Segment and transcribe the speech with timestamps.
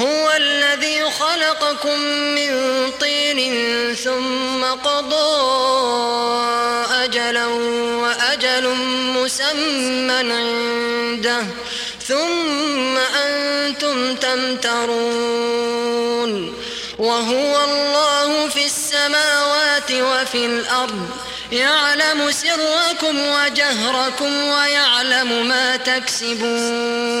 [0.00, 2.50] هو الذي خلقكم من
[3.00, 3.40] طين
[3.94, 5.40] ثم قضى
[7.04, 8.68] أجلا وأجل
[9.16, 11.42] مسمى عنده
[12.08, 15.70] ثم أنتم تمترون
[16.98, 21.08] وهو الله في السماوات وفي الأرض
[21.52, 27.20] يعلم سركم وجهركم ويعلم ما تكسبون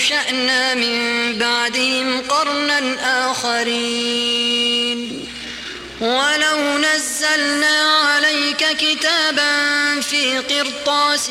[0.00, 4.98] وأنشأنا من بعدهم قرنا آخرين.
[6.00, 11.30] ولو نزلنا عليك كتابا في قرطاس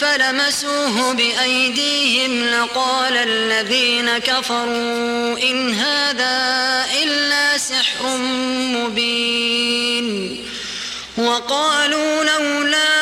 [0.00, 8.16] فلمسوه بأيديهم لقال الذين كفروا إن هذا إلا سحر
[8.76, 10.38] مبين.
[11.18, 13.01] وقالوا لولا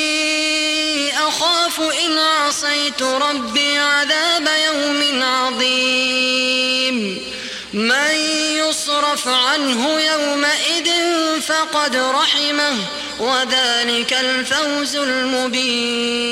[1.31, 7.21] أخاف إن عصيت ربي عذاب يوم عظيم.
[7.73, 8.15] من
[8.57, 10.89] يصرف عنه يومئذ
[11.41, 12.77] فقد رحمه
[13.19, 16.31] وذلك الفوز المبين.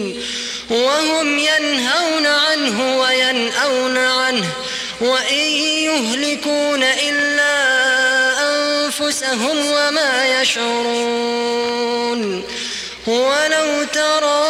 [0.70, 4.46] وهم ينهون عنه وينأون عنه
[5.00, 5.36] وإن
[5.88, 7.56] يهلكون إلا
[8.50, 12.20] أنفسهم وما يشعرون.
[13.06, 14.44] ولو ترى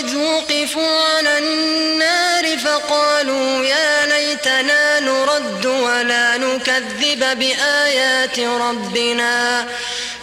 [0.00, 9.66] إذ وقفوا على النار فقالوا يا ليتنا نرد ولا نكذب بآيات ربنا.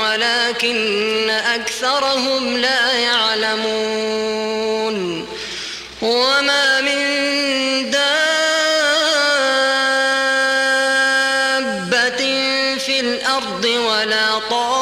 [0.00, 4.22] ولكن أكثرهم لا يعلمون.
[6.02, 7.00] وما من
[7.90, 8.12] دابة
[12.78, 14.72] في الأرض ولا طائر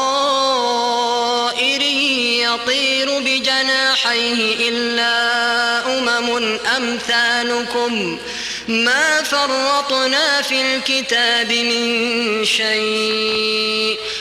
[2.42, 5.16] يطير بجناحيه إلا
[5.98, 8.18] أمم أمثالكم.
[8.68, 13.98] ما فرطنا في الكتاب من شيء.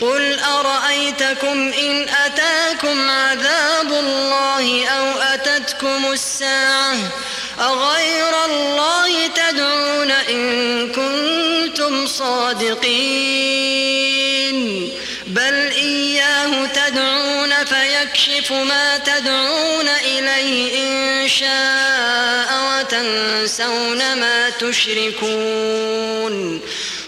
[0.00, 6.96] قل أرأيتكم إن أتاكم عذاب الله أو أتتكم الساعة
[7.60, 13.38] أغير الله تدعون إن كنتم صادقين
[15.26, 25.98] بل إياه تدعون فيكشف ما تدعون إليه إن شاء وتنسون ما تشركون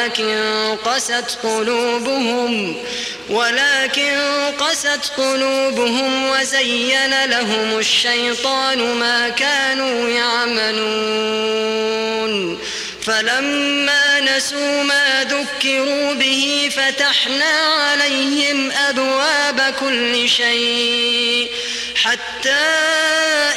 [0.00, 2.76] ولكن قست قلوبهم
[3.30, 4.18] ولكن
[4.60, 11.60] قست قلوبهم وزين لهم الشيطان ما كانوا يعملون.
[13.06, 17.58] فلما نسوا ما ذكروا به فتحنا
[17.90, 21.50] عليهم أبواب كل شيء
[21.94, 22.66] حتى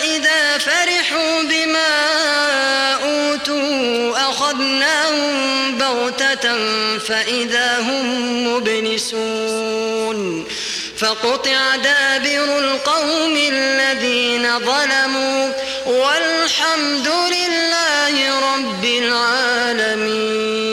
[0.03, 2.42] إذا فرحوا بما
[4.15, 6.57] أخذناهم بغتة
[6.97, 10.45] فإذا هم مبلسون
[10.97, 15.51] فقطع دابر القوم الذين ظلموا
[15.85, 20.72] والحمد لله رب العالمين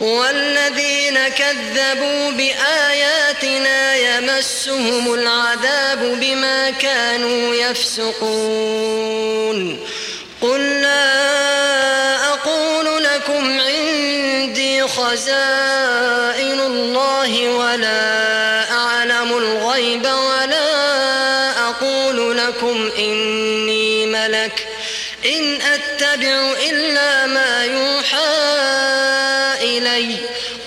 [0.00, 8.98] والذين كذبوا بآياتنا يمسهم العذاب بما كانوا يفسقون.
[10.40, 20.70] قل لا أقول لكم عندي خزائن الله ولا أعلم الغيب ولا
[21.68, 24.66] أقول لكم إني ملك.
[25.24, 28.57] إن أتبع إلا ما يوحى
[29.98, 30.16] إلي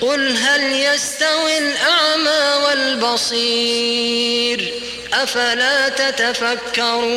[0.02, 4.74] قل هل يستوي الأعمى والبصير
[5.14, 7.12] أفلا تتفكرون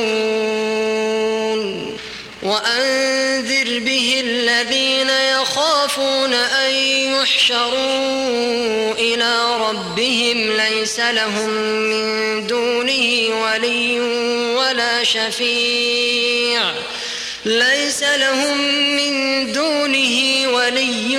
[2.43, 6.75] وأنذر به الذين يخافون أن
[7.15, 14.01] يحشروا إلى ربهم ليس لهم من دونه ولي
[14.57, 16.63] ولا شفيع
[17.45, 18.59] ليس لهم
[18.97, 21.19] من دونه ولي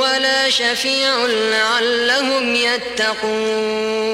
[0.00, 4.06] ولا شفيع لعلهم يتقون.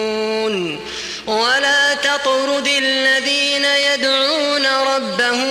[1.27, 5.49] ولا تطرد الذين يدعون ربهم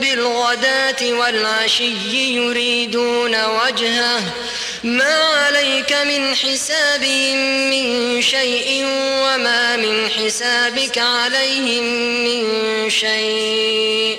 [0.00, 4.22] بالغداة والعشي يريدون وجهه.
[4.84, 7.36] ما عليك من حسابهم
[7.70, 8.84] من شيء
[9.22, 11.84] وما من حسابك عليهم
[12.24, 14.18] من شيء.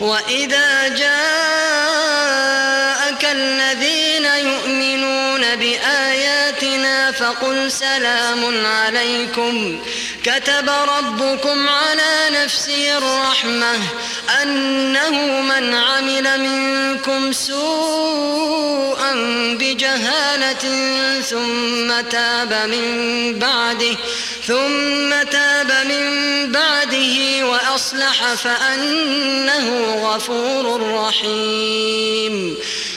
[0.00, 1.10] وإذا جاءك
[3.24, 3.89] الذين
[7.50, 9.78] فقل سلام عليكم.
[10.24, 13.74] كتب ربكم على نفسه الرحمة
[14.42, 19.12] أنه من عمل منكم سوءا
[19.60, 20.64] بجهالة
[21.20, 23.96] ثم تاب من بعده
[24.46, 26.06] ثم تاب من
[26.52, 32.56] بعده وأصلح فأنه غفور رحيم.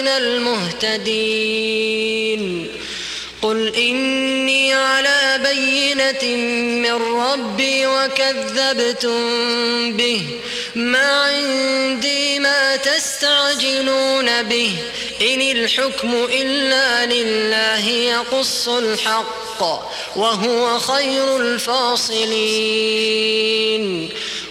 [0.00, 2.66] من المهتدين.
[3.42, 6.36] قل إني على بينة
[6.82, 9.20] من ربي وكذبتم
[9.92, 10.22] به.
[10.76, 14.72] ما عندي ما تستعجلون به.
[15.22, 19.62] إن الحكم إلا لله يقص الحق
[20.16, 22.26] وهو خير الفاصلين.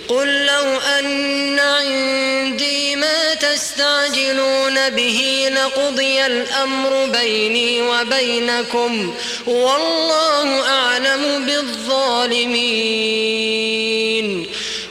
[0.07, 9.15] قل لو أن عندي ما تستعجلون به لقضي الأمر بيني وبينكم.
[9.47, 12.65] والله أعلم بالظالمين.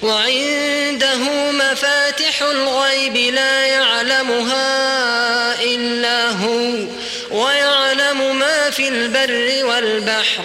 [0.04, 1.18] وعنده
[1.50, 6.72] مفاتح الغيب لا يعلمها إلا هو
[7.30, 10.44] ويعلم ما في البر والبحر.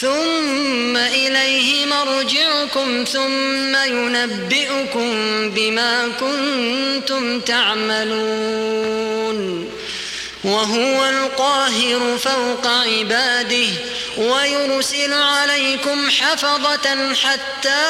[0.00, 5.10] ثم إليه مرجعكم ثم ينبئكم
[5.50, 8.94] بما كنتم تعملون.
[10.44, 13.66] وهو القاهر فوق عباده
[14.16, 17.84] ويرسل عليكم حفظة حتى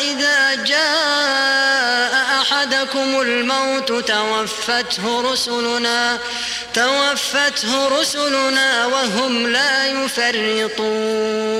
[0.00, 6.18] إذا جاء أحدكم الموت توفته رسلنا
[6.74, 11.50] توفته رسلنا وهم لا يفرطون.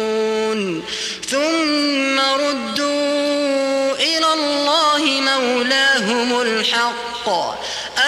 [1.30, 7.28] ثم ردوا إلى الله مولاهم الحق.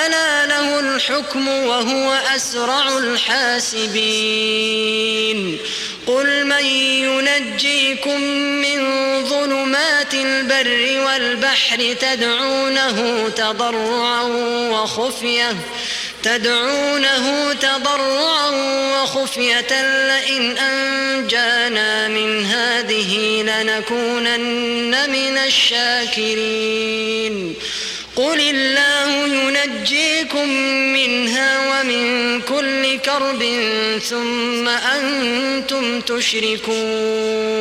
[0.06, 3.88] ألا له الحكم وهو أسرع الحاسبين.
[6.06, 8.20] قل من ينجيكم
[8.64, 8.80] من
[9.24, 14.22] ظلمات البر والبحر تدعونه تضرعا
[14.72, 15.56] وخفية.
[16.22, 18.50] تدعونه تضرعا
[18.92, 26.74] وخفية لئن أنجانا من هذه لنكونن من الشاكرين.
[28.16, 30.48] قل الله ينجيكم
[30.92, 33.42] منها ومن كل كرب
[34.10, 37.52] ثم أنتم تشركون.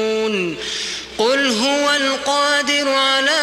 [1.17, 3.41] قل هو القادر على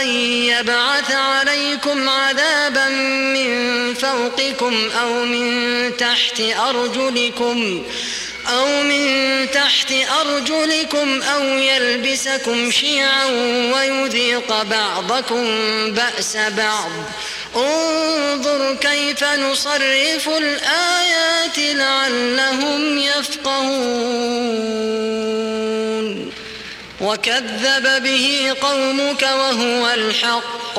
[0.00, 2.88] أن يبعث عليكم عذابا
[3.34, 3.53] من
[4.24, 7.82] فوقكم أو من تحت أرجلكم
[8.48, 13.24] أو من تحت أرجلكم أو يلبسكم شيعا
[13.74, 15.44] ويذيق بعضكم
[15.92, 16.90] بأس بعض.
[17.56, 23.84] انظر كيف نصرف الآيات لعلهم يفقهون.
[27.00, 30.78] وكذب به قومك وهو الحق.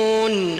[0.01, 0.59] يعلمون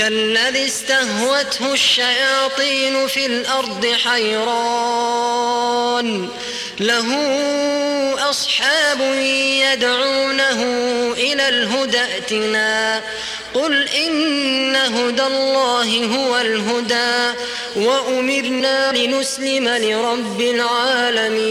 [0.00, 5.08] كالذي استهوته الشياطين في الأرض حيران.
[6.80, 7.06] له
[8.30, 10.62] أصحاب يدعونه
[11.12, 13.02] إلى الهدى ائتنا.
[13.54, 17.38] قل إن هدى الله هو الهدى.
[17.76, 21.50] وأمرنا لنسلم لرب العالمين.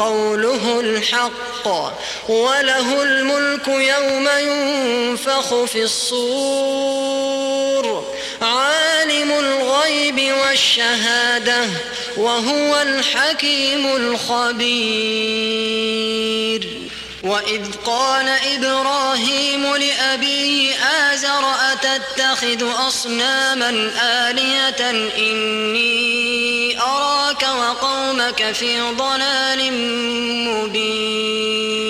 [0.00, 1.68] قوله الحق
[2.28, 7.30] وله الملك يوم ينفخ في الصور
[8.42, 11.64] عالم الغيب والشهادة
[12.16, 15.30] وهو الحكيم الخبير.
[17.22, 29.72] وإذ قال إبراهيم لأبيه آزر أتتخذ أصناما آلهة إني أراك وقومك في ضلال
[30.48, 31.80] مبين.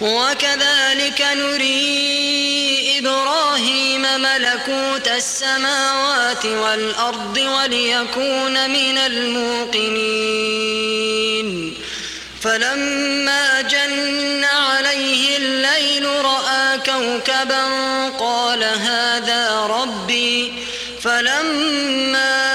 [0.00, 10.36] وكذلك نري إبراهيم ملكوت السماوات والأرض وليكون من الموقنين.
[12.46, 17.64] فلما جن عليه الليل رأى كوكبا
[18.08, 20.52] قال هذا ربي.
[21.02, 22.46] فلما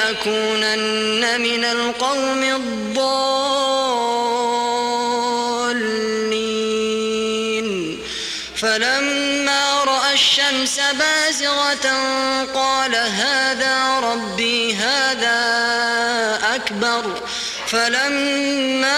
[0.05, 3.17] لأكونن من القوم الضالين.
[8.55, 11.89] فلما رأى الشمس بازغة
[12.53, 15.39] قال هذا ربي هذا
[16.55, 17.21] أكبر.
[17.67, 18.97] فلما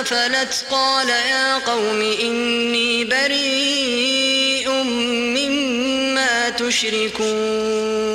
[0.00, 4.70] أفلت قال يا قوم إني بريء
[5.36, 8.14] مما تشركون.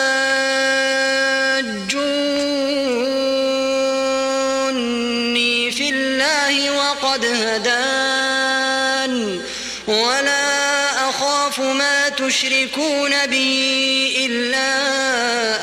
[12.41, 14.71] ما تشركون به إلا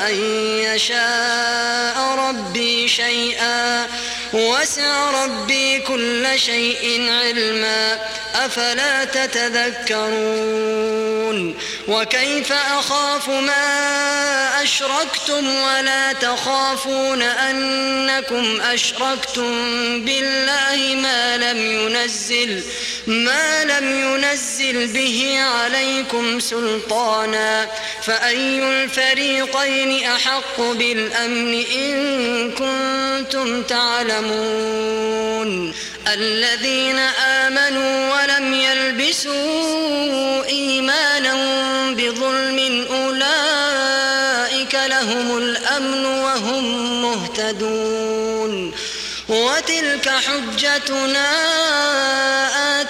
[0.09, 0.15] أن
[0.59, 3.87] يشاء ربي شيئا
[4.33, 7.99] وسع ربي كل شيء علما
[8.35, 10.59] أفلا تتذكرون
[11.87, 19.51] وكيف أخاف ما أشركتم ولا تخافون أنكم أشركتم
[20.05, 22.63] بالله ما لم ينزل
[23.07, 27.67] ما لم ينزل به عليكم سلطانا
[28.03, 34.89] فأي الفريقين أحق بالأمن إن كنتم تعلمون
[36.13, 48.73] الذين آمنوا ولم يلبسوا إيمانهم بظلم أولئك لهم الأمن وهم مهتدون
[49.29, 51.29] وتلك حجتنا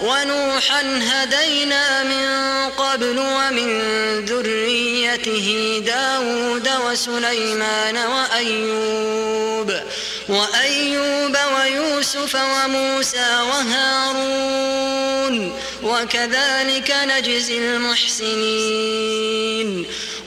[0.00, 2.28] ونوحا هدينا من
[2.70, 3.80] قبل ومن
[4.24, 9.72] ذريته داود وسليمان وأيوب
[10.28, 14.88] وأيوب ويوسف وموسى وهارون
[15.82, 19.18] وكذلك نجزي المحسنين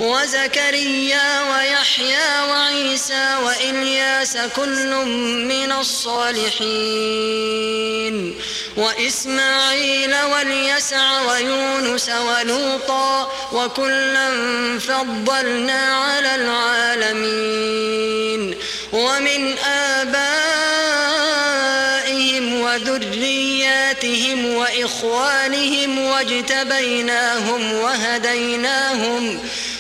[0.01, 5.05] وزكريا ويحيى وعيسى وإلياس كل
[5.45, 7.11] من الصالحين
[8.77, 14.29] وإسماعيل واليسع ويونس ولوطا وكلا
[14.79, 17.61] فضلنا على العالمين
[18.93, 20.31] ومن آبائهم
[22.61, 29.39] وذرياتهم وإخوانهم واجتبيناهم وهديناهم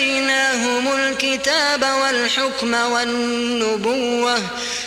[0.00, 4.38] آتيناهم الكتاب والحكم والنبوة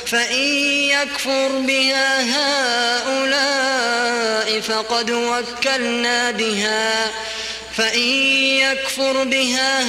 [0.06, 0.44] فإن
[0.90, 2.22] يكفر بها
[3.02, 7.12] هؤلاء فقد وكلنا بها.
[7.78, 9.82] فإن يكفر بها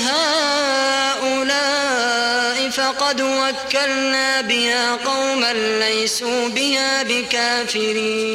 [1.21, 8.35] هؤلاء فقد وكلنا بها قوما ليسوا بها بكافرين.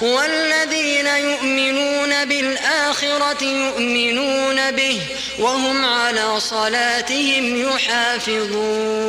[0.00, 5.00] والذين يؤمنون بالآخرة يؤمنون به
[5.38, 9.00] وهم على صلاتهم يحافظون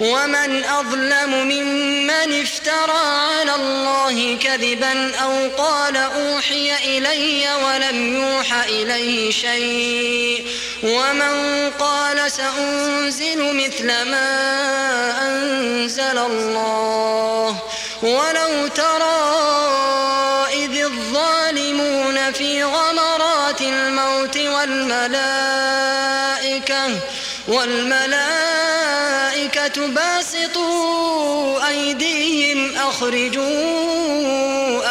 [0.00, 10.46] ومن أظلم ممن افترى على الله كذبا أو قال أوحي إلي ولم يوح إليه شيء
[10.82, 14.28] ومن قال سأنزل مثل ما
[15.22, 17.62] أنزل الله
[18.06, 19.26] ولو ترى
[20.52, 25.56] إذ الظالمون في غمرات الموت والملائكة
[27.48, 28.26] والملائكة
[29.86, 33.46] باسطوا أيديهم أخرجوا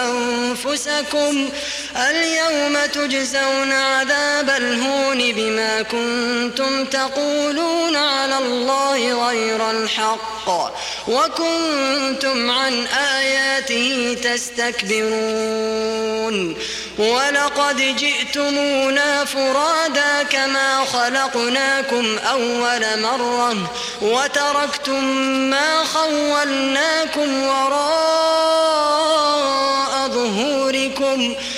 [0.10, 1.50] أنفسكم
[1.96, 10.50] اليوم تجزون عذاب الهون بما كنتم تقولون على الله غير الحق
[11.08, 15.66] وكنتم عن آياته تستكبرون
[16.98, 25.04] ولقد جئتمونا فرادا كما خلقناكم أول مرة وتركتم
[25.50, 28.36] ما خولناكم وراء
[30.08, 31.36] ظهوركم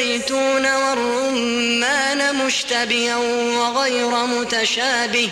[0.00, 5.30] والزيتون والرمان مشتبها وغير متشابه.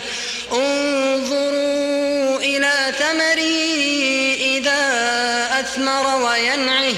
[0.53, 3.73] انظروا إلى ثمره
[4.57, 4.81] إذا
[5.59, 6.93] أثمر وينعه.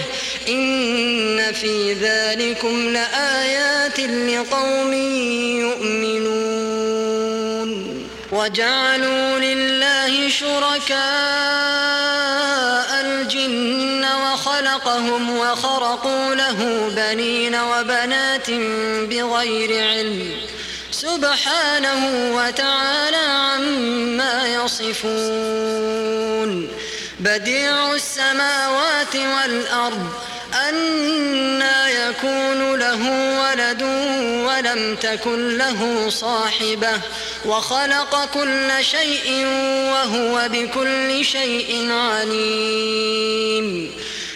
[0.47, 4.93] إن في ذلكم لآيات لقوم
[5.63, 6.51] يؤمنون.
[8.31, 12.20] وجعلوا لله شركاء
[14.91, 18.51] وخلقهم وخرقوا له بنين وبنات
[19.09, 20.31] بغير علم.
[20.91, 25.09] سبحانه وتعالى عما يصفون.
[27.19, 30.07] بديع السماوات والأرض
[30.69, 33.01] أنا يكون له
[33.41, 33.81] ولد
[34.47, 37.01] ولم تكن له صاحبة.
[37.45, 39.45] وخلق كل شيء
[39.91, 43.91] وهو بكل شيء عليم.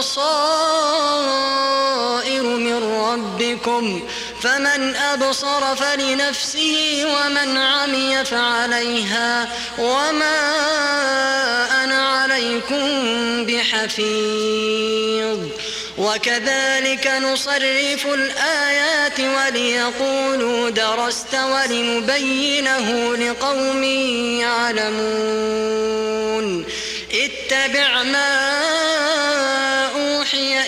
[0.00, 0.32] بصائر
[2.42, 4.08] من ربكم
[4.40, 9.48] فمن أبصر فلنفسه ومن عمي فعليها
[9.78, 10.40] وما
[11.84, 12.86] أنا عليكم
[13.46, 15.38] بحفيظ
[15.98, 23.84] وكذلك نصرف الآيات وليقولوا درست ولنبينه لقوم
[24.40, 26.00] يعلمون
[27.12, 28.50] اتبع ما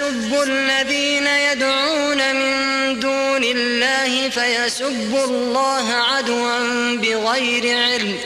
[0.00, 6.58] ولا تسبوا الذين يدعون من دون الله فيسبوا الله عدوا
[6.96, 8.18] بغير علم.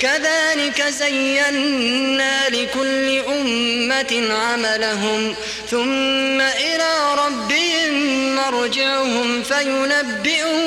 [0.00, 5.34] كذلك زينا لكل أمة عملهم.
[5.70, 6.94] ثم إلى
[7.26, 10.60] ربهم مرجعهم فينبئهم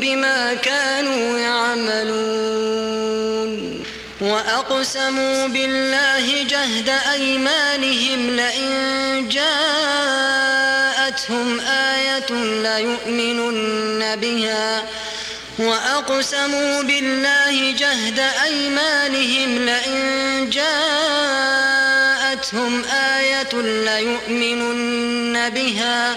[0.00, 2.97] بما كانوا يعملون.
[4.20, 10.40] وأقسموا بالله جهد أيمانهم لئن جاءتهم
[11.60, 12.30] آية
[12.62, 14.84] ليؤمنن بها.
[15.58, 21.64] وأقسموا بالله جهد أيمانهم لئن جاءتهم
[22.84, 26.16] آية ليؤمنن بها.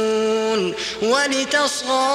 [1.01, 2.11] ولتصغى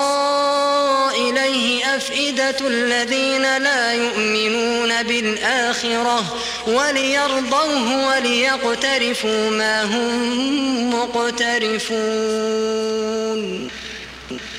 [1.16, 12.56] إليه أفئدة الذين لا يؤمنون بالآخرة وليرضوه وليقترفوا ما هم مقترفون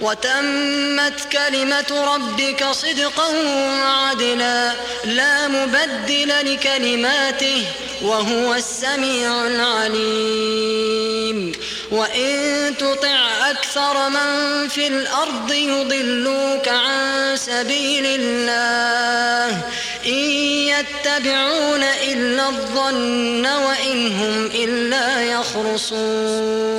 [0.00, 3.28] وتمت كلمة ربك صدقا
[3.84, 4.72] وعدلا
[5.04, 7.64] لا مبدل لكلماته
[8.02, 10.88] وهو السميع العليم.
[11.90, 19.62] وإن تطع أكثر من في الأرض يضلوك عن سبيل الله.
[20.06, 20.12] إن
[20.72, 26.78] يتبعون إلا الظن وإن هم إلا يخرصون.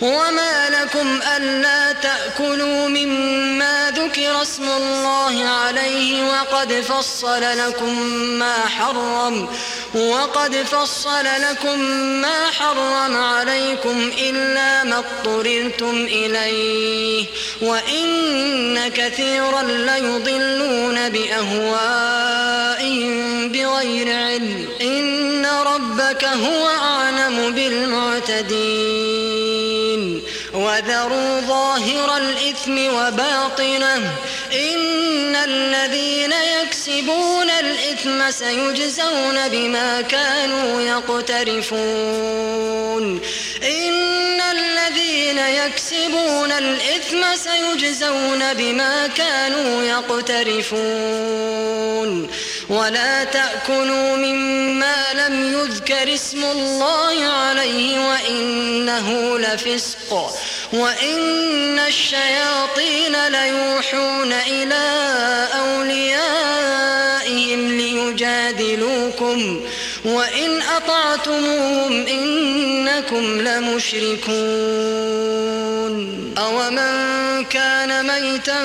[0.00, 7.98] وما لكم ألا تأكلوا مما ذكر اسم الله عليه وقد فصل لكم
[8.38, 9.48] ما حرم
[9.94, 11.80] وقد فصل لكم
[12.20, 17.24] ما حرم عليكم إلا ما اضطررتم إليه
[17.62, 22.36] وإن كثيرا ليضلون بأهوائهم
[23.48, 29.06] بغير علم إن ربك هو أعلم بالمعتدين
[30.56, 34.12] وذروا ظاهر الإثم وباطنه
[34.52, 42.00] إن الذين يكسبون الإثم سيجزون بما كانوا يقترفون
[43.62, 51.26] إن الذين يكسبون الإثم سيجزون بما كانوا يقترفون
[52.68, 60.34] ولا تأكلوا مما لم يذكر اسم الله عليه وإنه لفسق
[60.72, 64.86] وإن الشياطين ليوحون إلى
[65.60, 66.56] أوليائهم
[67.68, 69.60] ليجادلوكم
[70.04, 74.76] وإن أطعتموهم إنكم لمشركون
[76.38, 78.60] أومن كان ميتا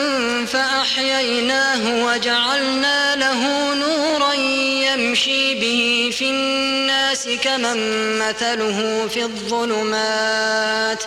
[0.45, 3.90] فأحييناه وجعلنا له نورا
[5.11, 7.77] يمشي به في الناس كمن
[8.19, 11.03] مثله في الظلمات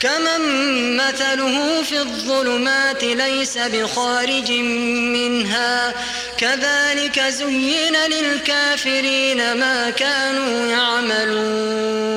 [0.00, 5.94] كمن مثله في الظلمات ليس بخارج منها.
[6.38, 12.16] كذلك زين للكافرين ما كانوا يعملون.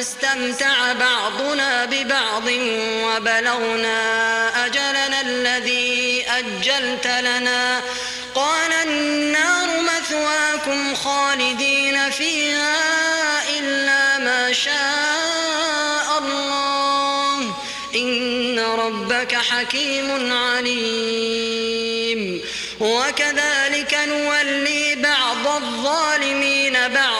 [0.00, 2.46] ربنا استمتع بعضنا ببعض
[3.04, 7.82] وبلغنا أجلنا الذي أجلت لنا.
[8.34, 12.76] قال النار مثواكم خالدين فيها
[13.58, 17.54] إلا ما شاء الله.
[17.94, 21.80] إن ربك حكيم عليم.
[22.80, 27.19] وكذلك نولي بعض الظالمين بعضا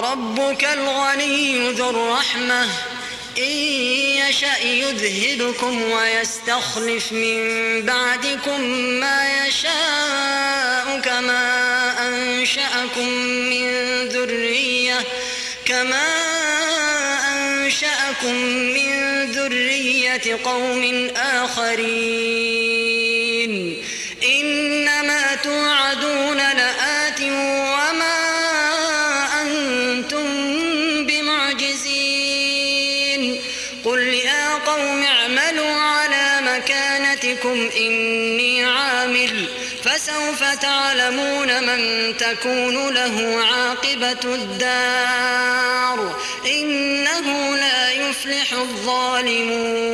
[0.00, 2.64] وربك الغني ذو الرحمة.
[3.38, 3.50] إن
[4.22, 7.36] يشأ يذهبكم ويستخلف من
[7.82, 8.60] بعدكم
[9.00, 11.44] ما يشاء كما
[12.08, 13.08] أنشأكم
[13.52, 13.68] من
[14.08, 15.04] ذرية
[15.64, 16.08] كما
[17.32, 18.34] أنشأكم
[18.76, 22.99] من ذرية قوم آخرين.
[41.10, 49.90] تعلمون من تكون له عاقبة الدار إنه لا يفلح الظالمون.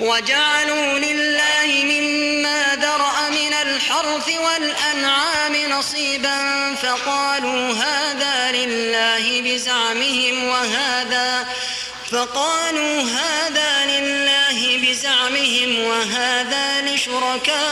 [0.00, 11.46] وجعلوا لله مما ذرأ من الحرث والأنعام نصيبا فقالوا هذا لله بزعمهم وهذا
[12.10, 17.62] فقالوا هذا لله بزعمهم وهذا لشركائنا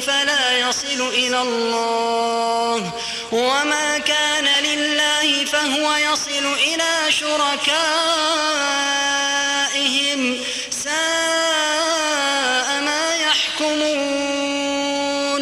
[0.00, 2.92] فلا يصل إلى الله
[3.32, 8.71] وما كان لله فهو يصل إلى شركائهم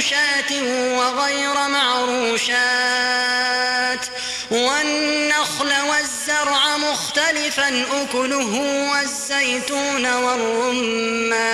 [0.00, 0.52] معروشات
[0.98, 2.50] وغير معروشات
[4.50, 8.54] والنخل والزرع مختلفا أكله
[8.92, 11.50] والزيتون والرمان.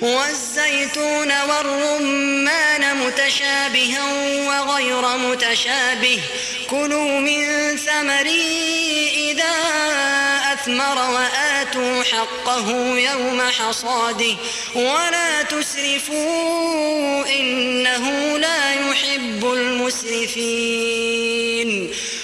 [0.00, 4.04] والزيتون والرمان متشابها
[4.48, 6.20] وغير متشابه.
[6.70, 8.30] كلوا من ثمره
[9.30, 10.05] إذا
[10.66, 14.36] أثمر وآتوا حقه يوم حصاده
[14.74, 20.70] ولا تسرفوا إنه لا يحب المسرفين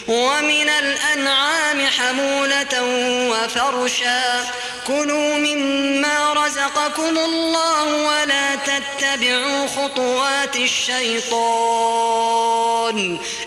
[0.08, 2.82] ومن الأنعام حمولة
[3.30, 4.44] وفرشا
[4.86, 11.58] كلوا مما رزقكم الله ولا تتبعوا خطوات الشيطان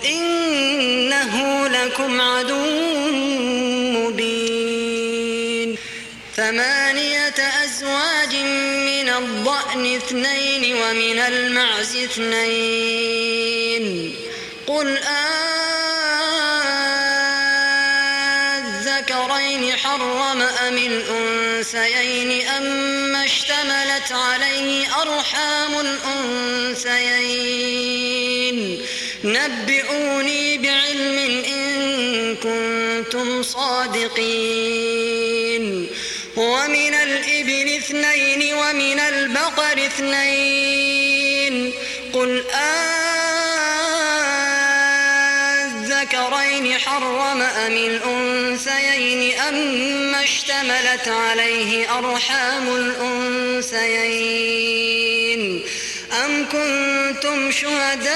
[0.06, 2.66] إنه لكم عدو
[4.00, 4.65] مبين
[6.36, 13.86] ثمانية أزواج من الضأن اثنين ومن المعز اثنين.
[14.68, 15.00] قل
[18.58, 27.16] الذكرين حرم أم الأنثيين أما اشتملت عليه أرحام الأنثيين.
[29.24, 35.25] نبئوني بعلم إن كنتم صادقين.
[36.36, 41.72] ومن الإبل اثنين ومن البقر اثنين
[42.14, 42.44] قل
[45.66, 54.16] الذكرين حرم أم الأنثيين أما اشتملت عليه أرحام الأنثيين
[56.26, 58.16] أم كنتم شهداء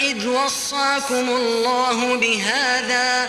[0.00, 3.28] إذ وصاكم الله بهذا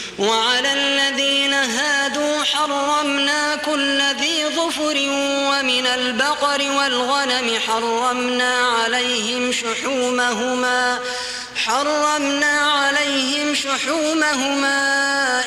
[0.21, 4.97] وعلى الذين هادوا حرمنا كل ذي ظفر
[5.49, 10.99] ومن البقر والغنم حرمنا عليهم شحومهما
[11.55, 14.79] حرمنا عليهم شحومهما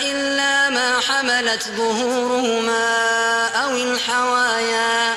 [0.01, 2.87] إلا ما حملت ظهورهما
[3.65, 5.17] أو الحوايا.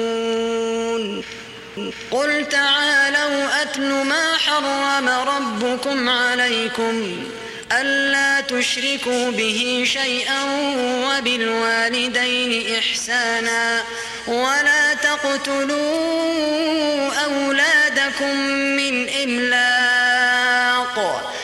[3.81, 7.23] أتل ما حرم ربكم عليكم
[7.71, 10.43] ألا تشركوا به شيئا
[11.05, 13.83] وبالوالدين إحسانا
[14.27, 16.31] ولا تقتلوا
[17.25, 18.37] أولادكم
[18.77, 20.97] من إملاق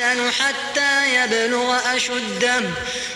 [0.00, 2.62] أحسن حتى يبلغ أشده.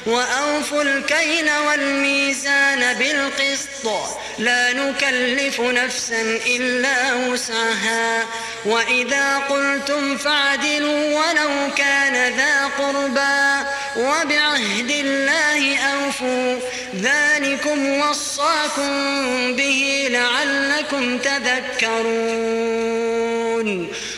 [0.07, 3.91] وأوفوا الكيل والميزان بالقسط.
[4.39, 8.24] لا نكلف نفسا إلا وسعها.
[8.64, 13.68] وإذا قلتم فاعدلوا ولو كان ذا قربى.
[13.97, 16.61] وبعهد الله أوفوا.
[16.97, 18.91] ذلكم وصاكم
[19.57, 22.41] به لعلكم تذكرون.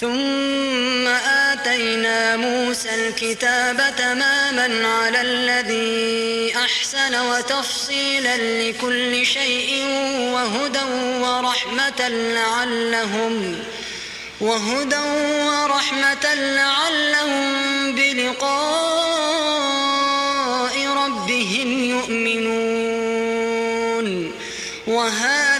[0.00, 9.84] ثم آتينا موسى الكتاب تماما على الذي أحسن وتفصيلا لكل شيء
[10.34, 10.84] وهدى
[11.20, 13.58] ورحمة لعلهم
[14.40, 14.96] وهدى
[15.44, 19.20] ورحمة لعلهم بلقاء
[20.86, 23.10] ربهم يؤمنون.
[24.86, 25.59] وهذا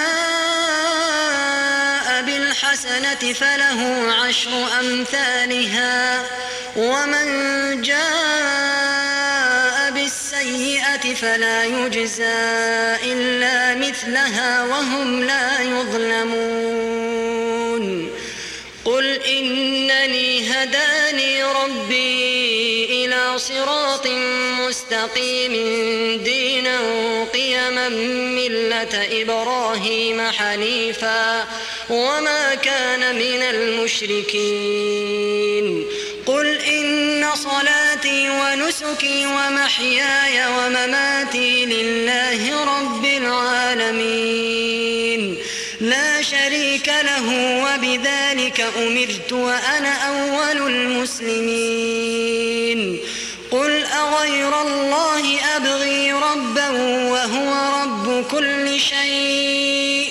[2.91, 6.23] بالحسنة فله عشر أمثالها.
[6.77, 12.23] ومن جاء بالسيئة فلا يجزى
[13.03, 17.01] إلا مثلها وهم لا يظلمون.
[18.85, 24.07] قل إنني هداني ربي إلى صراط
[24.59, 25.53] مستقيم
[26.23, 26.79] دينا
[27.33, 31.47] قيما ملة إبراهيم حنيفا.
[31.91, 34.81] وما كان من المشركين.
[36.25, 44.41] قل إن صلاتي ونسكي ومحياي ومماتي لله رب العالمين.
[45.81, 47.27] لا شريك له
[47.63, 52.19] وبذلك أمرت وأنا أول المسلمين.
[53.51, 56.69] قل أغير الله أبغي ربا
[57.11, 60.10] وهو رب كل شيء.